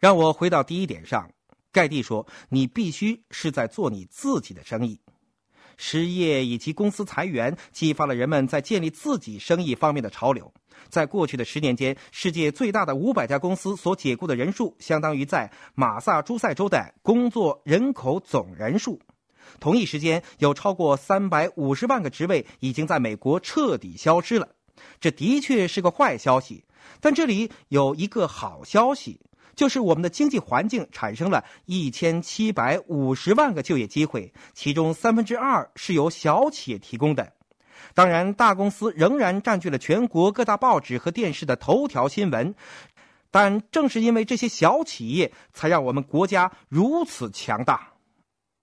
[0.00, 1.30] 让我回到第一点上，
[1.70, 4.98] 盖蒂说：“你必须是在做你自己的生意。”
[5.76, 10.52] 失业以及公司裁员激发了人们在建立自己生意方面的潮流。
[10.88, 18.98] 在过去的十年间，世界最大的五百家公司所解雇的人数，相当于在马萨诸塞州的工作人口总人数。
[19.58, 24.48] 同一时间，有超过三百五十万个职位已经在美国彻底消失了。
[24.98, 26.64] 这的确是个坏消息，
[27.00, 29.20] 但这里有一个好消息。
[29.54, 37.32] 就是我们的经济环境产生了一千七百五十万个就业机会，其中三分之二是由小企业提供的。
[37.94, 42.54] 当然，大公司仍然占据了全国各大报纸和电视的头条新闻，
[43.30, 47.88] 但正是因为这些小企业，才让我们国家如此强大。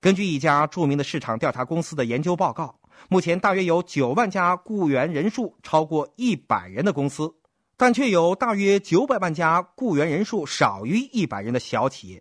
[0.00, 7.34] 根据一家著名的市场调查公司的研究报告，目前大约有九万家雇员人数超过一百人的公司。
[7.78, 12.20] 但却有大约九百万家雇员人数少于一百人的小企业。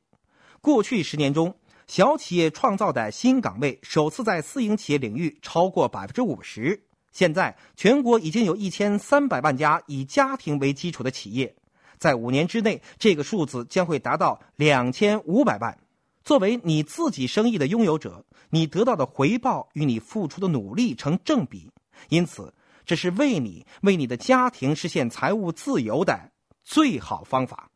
[0.62, 1.56] 过去十年中，
[1.88, 6.84] 小企业创造的新岗位首次在私营企业领域超过百分之五十。
[7.12, 11.56] 现在，全国已经有一千三百万家以家庭为基础的企业，
[11.98, 15.76] 在五年之内，这个数字将会达到两千五百万。
[16.24, 21.72] 作为你自己生意的拥有者，你得到的回报与你付出的努力成正比，
[22.10, 22.54] 因此。
[22.88, 26.32] 这是为你、为你的家庭实现财务自由的
[26.64, 27.70] 最好方法。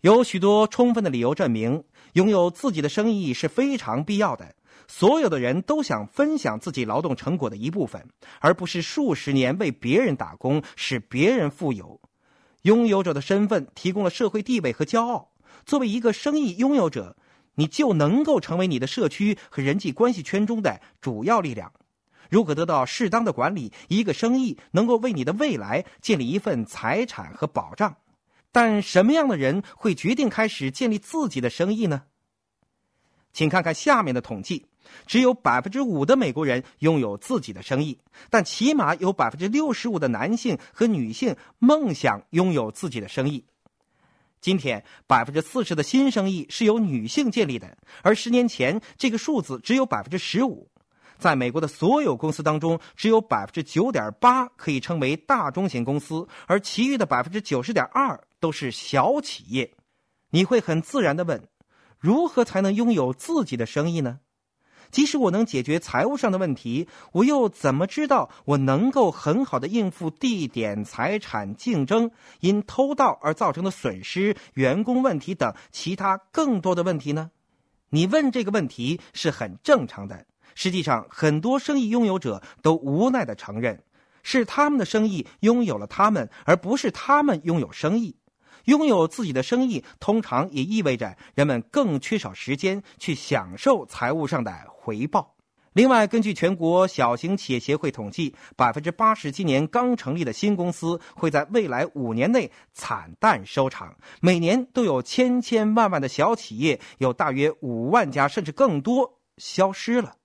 [0.00, 4.54] 有许多充分的理由证明，拥有自己的生意是非常必要的。
[4.88, 8.08] 所有的人都想分享自己劳动成果的一部分，
[8.40, 12.00] 而不是数十年为别人打工，使别人富有。
[12.62, 15.32] 拥有者的身份提供了社会地位和骄傲。
[15.66, 17.16] 作为一个生意拥有者，
[17.56, 21.70] 你就能够成为你的社区和人际关系圈中的主要力量。
[22.30, 27.96] 如果得到适当的管理，一个生意能够为你的未来建立一份财产和保障。
[28.52, 32.04] 但什么样的人会决定开始建立自己的生意呢？
[33.32, 34.64] 请看看下面的统计：
[35.06, 37.98] 只有百分之五的美国人拥有自己的生意，
[38.30, 43.44] 但起码有百分之六十五的男性和女性梦想拥有自己的生意。
[44.40, 50.70] 今天，百分之四十的新生意是由女性建立的，而十年前这个数字只有百分之十五。
[51.18, 59.72] 在美国的所有公司当中，只有百分之九点八可以称为大中型公司，而其余的百分之九十点二都是小企业。
[60.30, 61.42] 你会很自然的问：
[61.98, 64.20] 如何才能拥有自己的生意呢？
[64.92, 77.32] 即使我能解决财务上的问题，我又怎么知道我能够很好的应付地点、财产竞争、因偷盗而造成的损失、员工问题等其他更多的问题呢？
[77.90, 80.24] 你问这个问题是很正常的。
[80.56, 83.80] 实际上，很多生意拥有者都无奈的承认，
[84.24, 88.16] 是他们的生意拥有了他们，而不是他们拥有生意。
[88.64, 95.36] 拥有自己的生意，通常也意味着人们更缺少时间去享受财务上的回报。
[95.72, 103.94] 另外，根据全国小型企业协会统计，百分之八十今年刚成立的新公司会在未来五年内惨淡收场。
[104.20, 110.16] 每年都有千千万万的小企业，有大约五万家甚至更多消失了。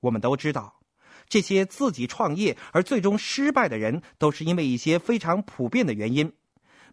[0.00, 0.80] 我们都知道，
[1.28, 6.32] 这些自己创业而最终失败的人，都是因为一些非常普遍的原因。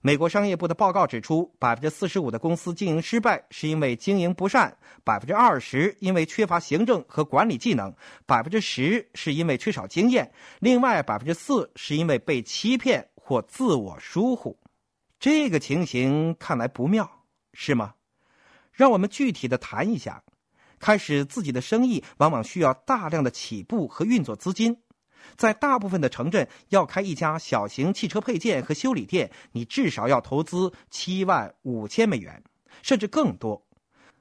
[0.02, 7.92] 美国商业部的报告指出，百分之四十五的公司经营失败是因为经营不善，百分之二十因为缺乏行政和管理技能，
[8.28, 14.56] 百分之十是因为缺少经验，另外百分之四是因为被欺骗或自我疏忽。
[15.20, 17.10] 这个情形看来不妙，
[17.54, 17.96] 是吗？
[18.72, 20.24] 让我们具体的谈一下。
[20.80, 24.78] 开始自己的生意，往往需要大量的起步和运作资金。
[25.36, 32.42] 在大部分的城镇，要开一家小型汽车配件和修理店，你至少要投资七万五千美元，
[32.82, 33.62] 甚至更多。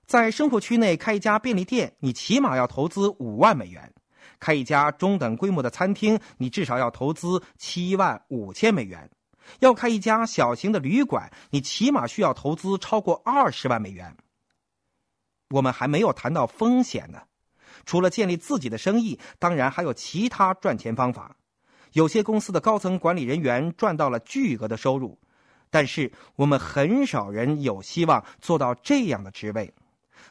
[0.05, 3.83] 在生活区内开一家便利店，你起码要投资五万美元；
[4.41, 9.01] 开一家中等规模的餐厅，你至少要投资七万五千美元；
[9.61, 14.17] 要开一家小型的旅馆，你起码需要投资超过二十万美元。
[15.51, 17.23] 我们还没有谈到风险呢。
[17.85, 21.37] 除了建立自己的生意，当然还有其他赚钱方法。
[21.93, 25.19] 有些公司的高层管理人员赚到了巨额的收入，
[25.71, 29.73] 但是我们很少人有希望做到这样的职位。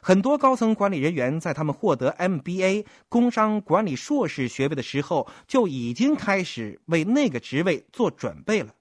[0.02, 8.75] 很多高层管理人员在他们获得 MBA 工商管理硕士学位的时候，就已经开始为那个职位做准备了。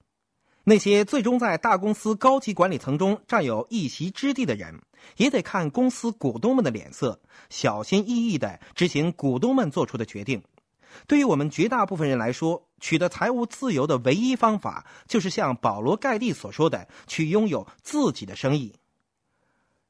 [0.68, 4.82] 那些最终在大公司高级管理层中占有一席之地的人，
[5.16, 7.22] 也得看公司股东们的脸色，
[7.52, 10.42] 小心翼翼地执行股东们做出的决定。
[11.06, 18.74] 对于我们绝大部分人来说，取得财务自由的唯一方法，就是像保罗·盖蒂所说的，去拥有自己的生意。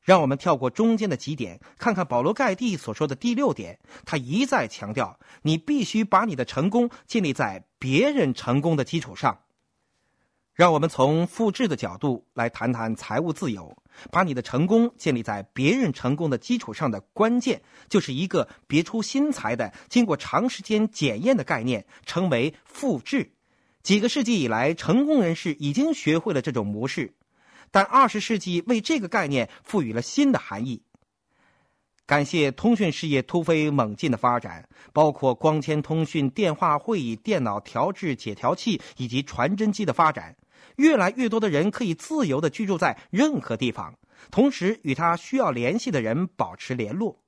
[0.01, 3.79] 让我们跳过中间的几点，看看保罗·盖蒂所说的第六点。
[4.03, 9.39] 他一再强调，你必须把你的成功建立在别人成功的基础上。
[10.55, 13.77] 让我们从复制的角度来谈谈财务自由。
[14.11, 23.31] 把你的成功建立在别人成功的基础上的关键，就是一个别出心裁的、经过长时间检验的概念，称为复制。
[23.83, 27.13] 几个世纪以来，成功人士已经学会了这种模式。
[27.71, 30.81] 但二十世纪为这个概念赋予了新的含义。
[32.05, 40.35] 感谢通讯事业突飞猛进的发展，包括光纤通讯、电话会议、电脑调制解调器以及传真机的发展，
[40.77, 43.93] 越来越多的人可以自由的居住在任何地方，
[44.31, 47.21] 同时与他需要联系的人保持联络。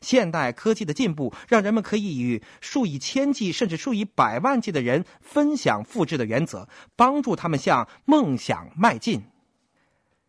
[0.00, 9.22] 现代科技的进步让人们可以与数以千计甚至数以百万计的人分享复制的原则，帮助他们向梦想迈进。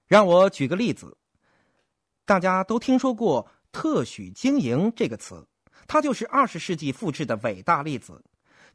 [0.08, 1.18] 让我举个例子，
[2.26, 5.46] 大家都听说过“特许经营”这个词，
[5.88, 8.24] 它就是二十世纪复制的伟大例子。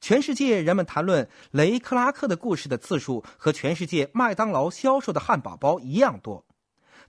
[0.01, 6.45] 全世界人们谈论雷克拉克的故事的次数和全世界麦当劳销售的汉堡包一样多。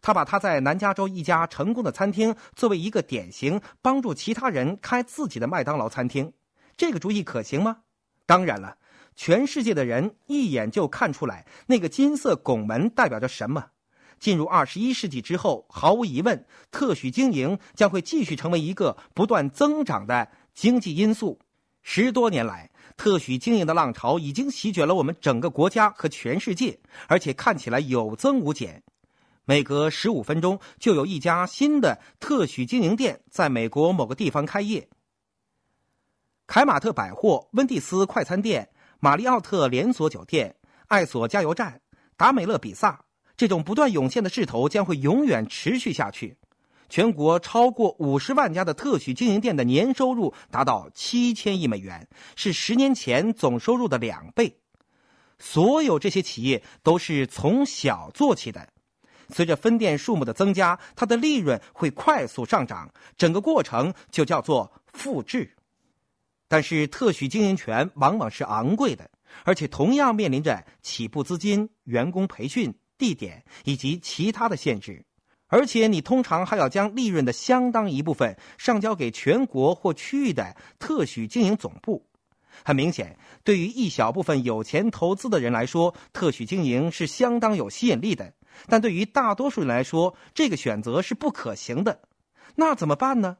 [0.02, 6.34] 他把他在南加州一家成功的餐厅作为一个典型，帮助其他人开自己的麦当劳餐厅。
[6.76, 7.78] 这个主意可行吗？
[8.26, 8.78] 当然了，
[9.16, 13.68] 全世界的人一眼就看出来那个金色拱门代表着什么。
[14.20, 21.40] 进入二十一世纪之后，毫无疑问，特许经营将会继续成为一个不断增长的经济因素。
[21.84, 28.84] 十多年来，特许经营的浪潮已经席卷了我们整个国家和全世界，而且看起来有增无减。
[29.46, 34.88] 每隔十五分钟就有一家新的特许经营店在美国某个地方开业。
[36.48, 40.56] 凯马特百货、温蒂斯快餐店、玛丽奥特连锁酒店、
[40.88, 41.82] 艾索加油站、
[42.18, 43.04] 达美乐比萨。
[43.38, 46.38] 这种不断涌现的势头将会永远持续下去。
[46.92, 52.06] 全国超过五十万家的特许经营店的年收入达到七千亿美元，
[52.36, 54.58] 是十年前总收入的两倍。
[55.40, 58.68] 所有这些企业都是从小做起的，
[59.30, 62.94] 随着分店数目的增加，它的利润会快速上涨。
[63.16, 65.56] 整个过程就叫做复制。
[66.50, 69.10] 但是，特许经营权往往是昂贵的，
[69.46, 72.76] 而且同样面临着起步资金、员工培训。
[72.98, 75.04] 地点以及其他的限制，
[75.52, 82.08] 而且你通常还要将利润的相当一部分上交给全国或区域的特许经营总部。
[82.64, 88.28] 很明显，对于一小部分有钱投资的人来说，特许经营是相当有吸引力的；
[88.68, 92.00] 但对于大多数人来说，这个选择是不可行的。
[92.56, 93.38] 那怎么办呢？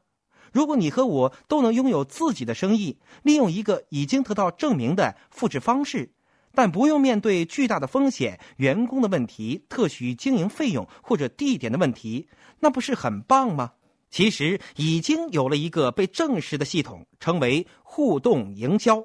[0.52, 6.12] 如果你和我都能拥有自己的生意，利用一个已经得到证明的复制方式。
[6.54, 12.28] 但不用面对巨大的风险、员工的问题、特许经营费用或者地点的问题，
[12.60, 13.72] 那不是很棒吗？
[14.10, 19.02] 其实已经有了一个被证实的系统，称为互动营销。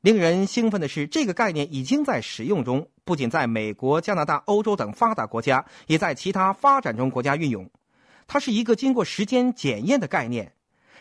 [0.00, 7.68] 令人兴奋的是，这个概念已经在使用中，不仅在美国、加拿大、欧洲等发达国家，也在其他发展中国家运用。
[8.28, 10.52] 它是一个经过时间检验的概念。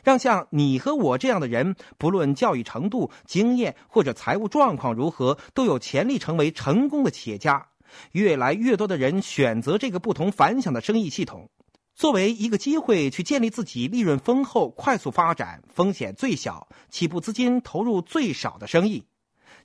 [0.07, 7.67] 让像你和我这样的人，不论教育程度、经验或者财务状况如何，都有潜力成为成功的企业家。
[8.13, 11.49] 越来越多的人选择这个不同凡响的生意系统，
[11.93, 19.03] 作为一个机会去建立自己利润丰厚、快速发展、风险最小、起步资金投入最少的生意。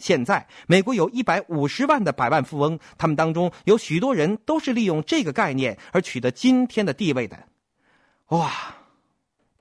[0.01, 7.47] 现在，美国有一百五十万的百万富翁，他们当中有许多人都是利用这个概念而取得今天的地位的。
[8.31, 8.51] 哇！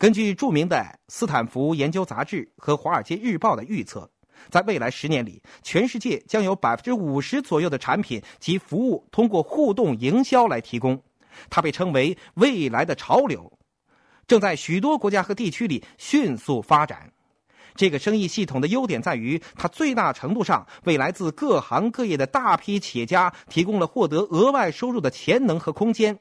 [0.02, 4.10] 根据著名的斯坦福研究杂志和《华尔街日报》的预测，
[4.50, 11.00] 在未来十年里，全世界将有百分之五十左右的产品及服务通过互动营销来提供。
[11.52, 13.60] 它被称为未来的潮流，
[14.26, 17.08] 正在许多国家和地区里迅速发展。
[17.76, 26.18] 这个生意系统的优点在于，它最大程度上为来自各行各业的大批企业家提供了获得额外收入的潜能和空间。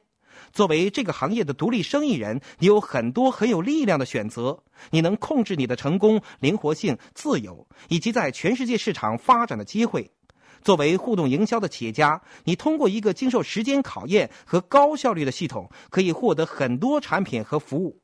[0.52, 4.62] 作为这个行业的独立生意人，你有很多很有力量的选择。
[4.90, 10.10] 你能控制你的成功、灵活性、自由，以及在全世界市场发展的机会。
[10.62, 18.00] 作为互动营销的企业家，你通过一个经受时间考验和高效率的系统，可以获得很多产品和服务。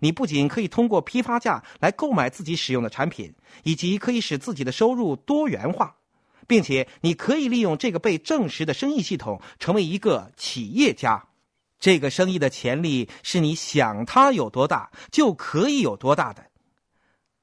[0.00, 5.96] 你不仅可以通过批发价来购买自己使用的产品，以及可以使自己的收入多元化，
[6.46, 11.27] 并且你可以利用这个被证实的生意系统，成为一个企业家。
[11.78, 16.44] 这个生意的潜力是你想它有多大就可以有多大的。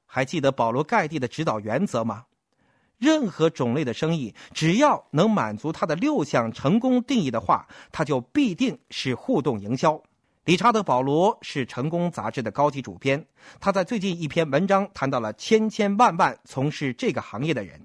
[0.04, 2.24] 还记得保罗·盖蒂的指导原则吗？
[2.98, 10.02] 任何种类的生意，只要能满足他的六项成功定义的话，它就必定是互动营销。
[10.44, 13.26] 理查德·保罗是《成功》杂志的高级主编，
[13.60, 17.84] 他在最近一篇文章谈到了千千万万从事这个行业的人。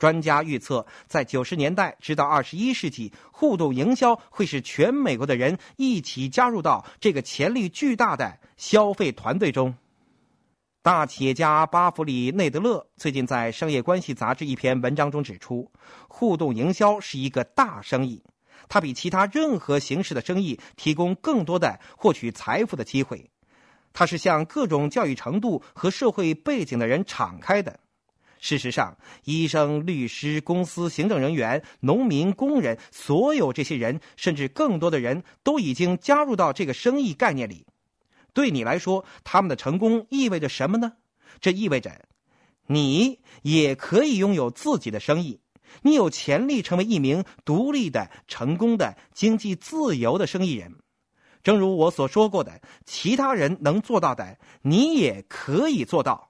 [0.00, 9.74] 专家预测，在九十年代直到二十一世纪，互动营销会使全美国的人一起加入到这个潜力巨大的消费团队中。
[10.80, 15.70] 大企业家巴弗里内德勒最近在《商业关系》杂志一篇文章中指出，
[16.08, 18.24] 互动营销是一个大生意。
[18.70, 23.30] 它比其他任何形式的生意提供更多的获取财富的机会，
[23.92, 27.78] 它是向各种教育程度和社会背景的人敞开的。
[28.40, 37.66] 事实上，医生、律师、公司行政人员、农民、工人，所有这些人，甚至更多的人都已经加入到这个生意概念里。
[38.32, 40.94] 对你来说，他们的成功意味着什么呢？
[41.40, 42.06] 这意味着，
[42.66, 45.40] 你也可以拥有自己的生意。
[45.82, 50.76] 你有潜力成为一名独立的、成功的、经济自由的生意人，
[51.42, 56.29] 正如我所说过的，其他人能做到的，你也可以做到。